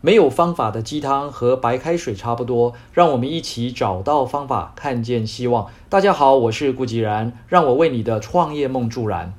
[0.00, 5.66] 没有方法的鸡汤和白开水差不多，让我们一起找到方法，看见希望。
[5.88, 9.34] 大家好，我是顾吉然，让我为你的创业梦助燃。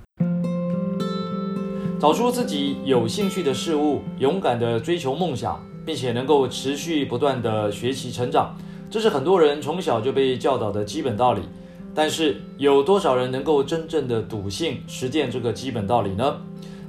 [1.97, 8.53] 找出自己有兴趣的事物，勇敢地追求梦想，并且能够持续不断地学习成长，
[8.89, 11.41] 这是很多人从小就被教导的基本道理。
[11.95, 16.35] 但是，有多少人能够真正的笃信实践这个基本道理呢？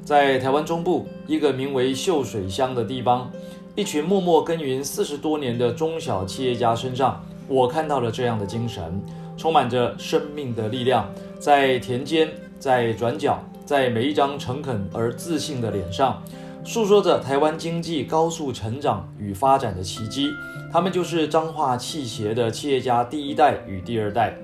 [0.03, 3.31] 在台湾中部一个名为秀水乡的地方。
[3.77, 9.01] 一群默默耕耘四十多年的中小企业家身上，我看到了这样的精神，
[9.37, 12.29] 充满着生命的力量，在田间，
[12.59, 16.21] 在转角，在每一张诚恳而自信的脸上，
[16.65, 20.29] 诉说着台湾经济高速成长与发展的奇迹。
[20.73, 24.35] 他们就是彰化汽协的企业家第一代与第二代。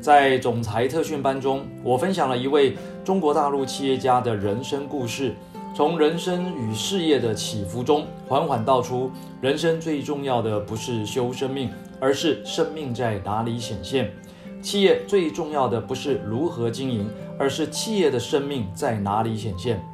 [0.00, 5.32] 在总裁特训班中，我分享了一位中国大陆企业家的人生故事。
[5.74, 9.10] 从人生与事业的起伏中，缓缓道出：
[9.40, 14.06] 人生最重要的不是修生命，而是生命在哪里显现；
[14.62, 19.84] 企业最重要的不是如何经营，而是企业的生命在哪里显现。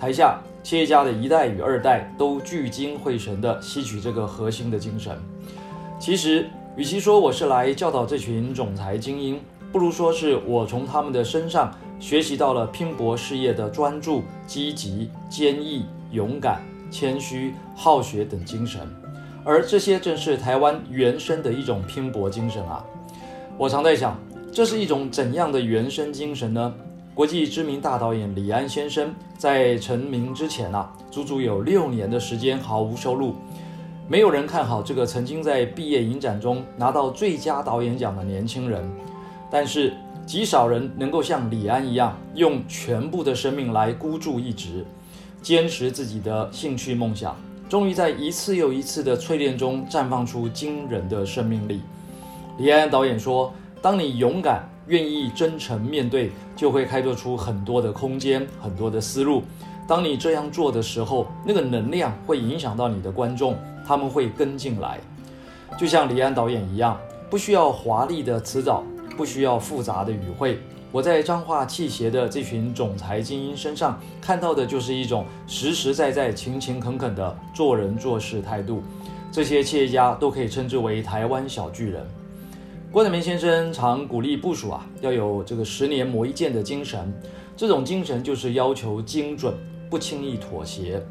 [0.00, 5.14] 台下企业家的一代与二代都聚精会神地吸取这个核心的精神。
[5.98, 9.38] 其实，与其说我是来教导这群总裁精英，
[9.72, 11.72] 不如说是我从他们的身上。
[11.98, 18.82] 学习到了拼搏事业的专注、积极、坚毅、勇敢、谦虚、好学等精神，
[19.42, 22.84] 而这些正是台湾原生的一种拼搏精神啊！
[23.56, 24.14] 我常在想，
[24.52, 26.74] 这是一种怎样的原生精神呢？
[27.14, 33.34] 国际知名大导演李安先生在成名之前啊，足足有六年的时间毫无收入，
[34.06, 38.86] 没有人看好这个曾经在毕业影展中拿到最佳导演奖的年轻人，
[39.50, 39.92] 但是。
[40.26, 44.84] 极少人能够像李安一样，用全部的生命来孤注一掷，
[45.40, 47.36] 坚持自己的兴趣梦想，
[47.68, 51.80] 终于在一次又一次的淬炼中绽放出惊人的生命力。
[52.58, 59.44] 李安导演说：“当你勇敢、愿意真诚面对，就会开拓出很多的空间、很多的思路。
[59.86, 63.56] 当你这样做的时候，那个能量会影响到你的观众，
[63.86, 64.98] 他们会跟进来。
[65.78, 66.98] 就像李安导演一样，
[67.30, 68.82] 不需要华丽的辞藻。”
[69.16, 70.58] 不需要复杂的语汇，
[70.92, 78.82] 我在彰化气协的这群总裁精英身上看到的就是一种实实在在、勤勤恳恳的做人做事态度。
[79.32, 82.06] 这些企业家都可以称之为台湾小巨人。
[82.92, 87.12] 郭台铭先生常鼓励部署啊，要有这个十年磨一剑的精神。
[87.56, 89.52] 这种精神就是要求精准，
[89.90, 91.02] 不轻易妥协。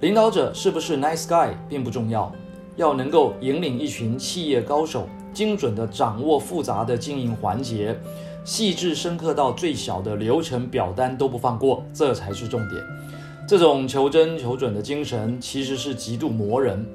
[0.00, 2.30] 领导者是不是 nice guy 并不重要，
[2.76, 5.08] 要能够引领一群企业高手。
[5.32, 7.98] 精准地掌握复杂的经营环节，
[8.44, 12.82] 细致深刻到最小的流程表单都不放过，这才是重点。
[13.46, 16.86] 这种求真求准的精神其实是极度磨人，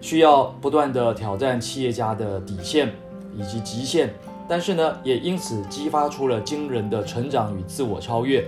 [0.00, 2.92] 需要不断地挑战企业家的底线
[3.36, 4.12] 以及极限，
[4.48, 8.44] 但是呢，也因此激发出了惊人的成长与自我超越。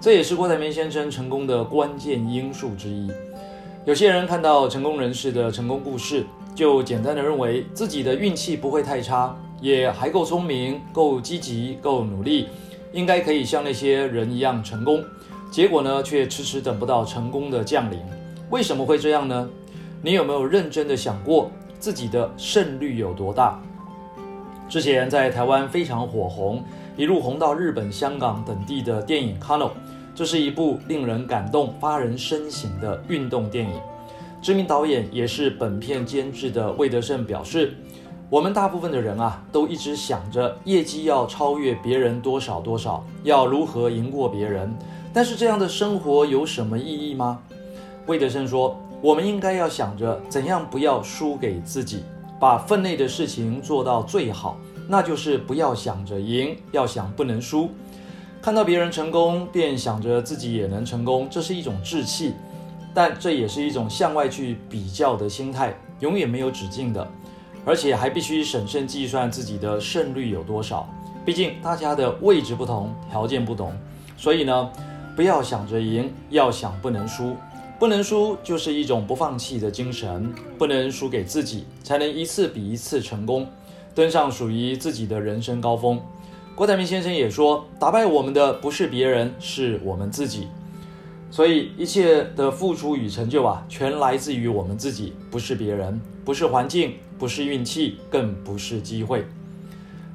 [0.00, 3.10] 这也是郭台铭先生成功的关键因素之一。
[3.88, 6.26] 有些人看到成功人士的成功故事。
[6.54, 12.48] 就简单的认为自己的运气不会太差，也还够聪明、够积极、够努力，
[12.92, 15.02] 应该可以像那些人一样成功。
[15.50, 17.98] 结果呢，却迟迟等不到成功的降临。
[18.50, 19.48] 为什么会这样呢？
[20.02, 21.50] 你有没有认真的想过
[21.80, 23.58] 自己的胜率有多大？
[24.68, 26.62] 之前在台湾非常火红，
[26.94, 29.68] 一路红到日本、香港等地的电影《Kano》，
[30.18, 33.80] 这是一部令人感动、发人深省的运动电影。
[34.42, 37.76] 知名导演也是本片监制的魏德胜表示
[38.28, 44.76] ：“我们大部分的人啊，都一直想着业绩要超越别人多少多少，要如何赢过别人。
[45.14, 47.38] 但是这样的生活有什么意义吗？”
[48.06, 52.02] 魏德胜说：“我们应该要想着怎样不要输给自己，
[52.40, 54.56] 把分内的事情做到最好，
[54.88, 57.70] 那就是不要想着赢，要想不能输。
[58.40, 62.34] 看到别人成功，便想着自己也能成功，这是一种志气。”
[62.94, 67.06] 但这也是一种向外去比较的心态，永远没有止境的，
[67.64, 70.88] 而且还必须审慎计算自己的胜率有多少。
[71.24, 73.72] 毕竟大家的位置不同，条件不同，
[74.16, 74.70] 所以呢，
[75.14, 77.36] 不要想着赢，要想不能输。
[77.78, 83.46] 不能输就是一种不放弃的精神，不能输给自己，才能一次比一次成功，
[83.94, 86.00] 登上属于自己的人生高峰。
[86.58, 90.48] 郭台铭先生也说，打败我们的不是别人，是我们自己。
[91.30, 99.24] 所以一切的付出与成就啊，全来自于我们自己，不是别人，不是环境，不是运气，更不是机会。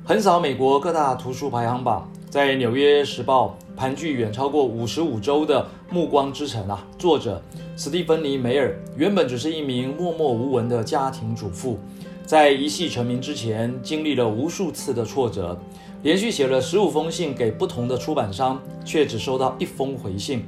[0.03, 5.61] 横扫美国各大图书排行榜，在《纽约时报》盘踞远超过五十五周的
[5.93, 7.41] 《暮光之城》啊，作者
[7.77, 11.79] 斯蒂芬妮·梅尔原本只是一名默默无闻的家庭主妇，
[12.25, 15.57] 在一系成名之前，经历了无数次的挫折，
[16.03, 20.43] 连续写了十五封信给不同的出版商，却只收到一封回信。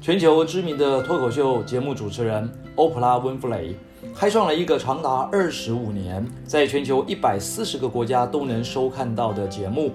[0.00, 3.76] 全球知名的脱口秀节目主持人欧普拉·温弗雷
[4.14, 9.92] 开创了一个长达二十五年，在全球一百四十个国家都能收看到的节目。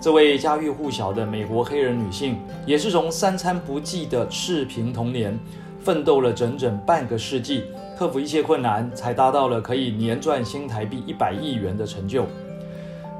[0.00, 5.36] 这位家喻户晓的美国黑人女性，也是从三餐不继的赤贫童年，
[5.80, 7.64] 奋斗了整整半个世纪，
[7.98, 12.24] 克服一切困难，才达到了可以年赚新台币一百亿元的成就。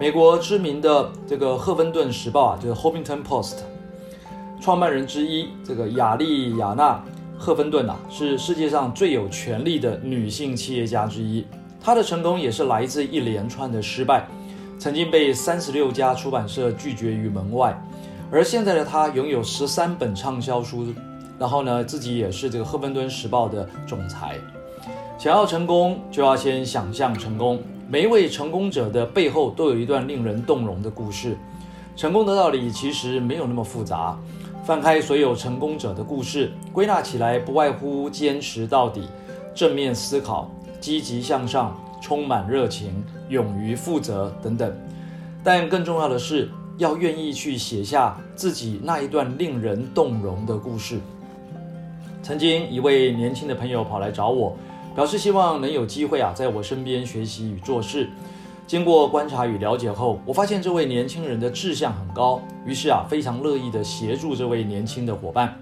[0.00, 3.50] 美国知名的这个《赫芬顿时报》啊，就是《Huffington Post》。
[4.58, 6.94] 创办人之一，这个亚利亚娜·
[7.38, 11.44] 赫芬顿呐，是世界上最有权力的女性企业家之一。
[11.82, 14.26] 她的成功也是来自一连串的失败，
[14.78, 17.78] 曾经被三十六家出版社拒绝于门外。
[18.32, 20.94] 而现在的她拥有十三本畅销书，
[21.38, 24.38] 然后呢，自己也是这个《赫芬顿时报》的总裁。
[25.18, 27.62] 想要成功，就要先想象成功。
[27.92, 31.36] 每一位成功者的背后都有一段令人动容的故事。
[31.96, 34.16] 成功的道理其实没有那么复杂。
[34.64, 39.08] 翻开所有成功者的故事，归纳起来不外乎坚持到底、
[39.52, 40.48] 正面思考、
[40.80, 44.72] 积极向上、充满热情、勇于负责等等。
[45.42, 46.48] 但更重要的是，
[46.78, 51.00] 要愿意去写下自己那一段令人动容的故事。
[52.22, 54.56] 曾经一位年轻的朋友跑来找我，
[54.94, 58.10] 表示希望能有机会啊，在我身边学习与做事。
[58.66, 65.56] 经过观察与了解后，我发现这位年轻人的志向很高，于是啊，非常乐意的协助这位年轻的伙伴。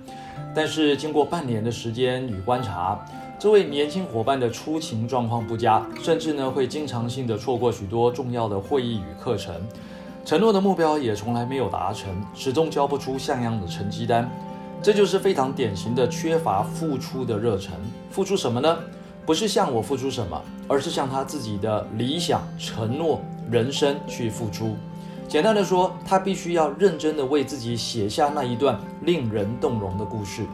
[0.55, 2.99] 但是经过半年的时间与观察，
[3.39, 9.55] 这位年轻伙伴的出勤状况不佳，甚至呢会经常性的错过许多重要的会议与课程，
[10.25, 14.29] 承诺的目标也从来没有达成，始终交不出像样的成绩单。
[14.83, 17.73] 这就是非常典型的缺乏付出的热忱。
[18.11, 18.77] 付出什么呢？
[19.29, 23.21] 不是向我付出什么，而是向他自己的理想、承诺、
[23.51, 24.75] 人生去付出。
[25.29, 30.47] 简单的说，他必须要认真的为自己写下那一段令人动容的故事。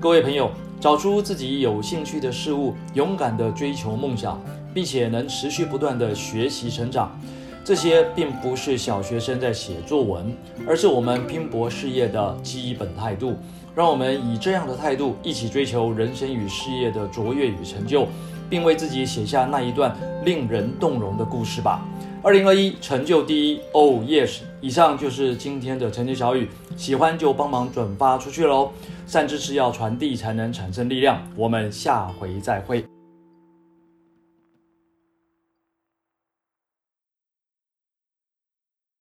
[0.00, 0.50] 各位朋友，
[0.80, 4.40] 找出自己有兴趣的事物，勇敢的追求梦想，
[4.72, 7.14] 并且能持续不断的学习成长，
[7.64, 10.36] 这些并不是小学生在写作文，
[10.68, 13.34] 而是我们拼搏事业的基本态度。
[13.74, 18.06] 让我们以这样的态度，一起追求人生与事业的卓越与成就，
[18.50, 21.82] 并为自己写下那一段令人动容的故事吧。
[22.22, 24.40] 二零二一，成就第一，Oh yes！
[24.60, 28.70] 以上就是今天的晨间小语，喜欢就帮忙转发出去喽。
[29.06, 31.20] 善知识要传递，才能产生力量。
[31.34, 32.93] 我们下回再会。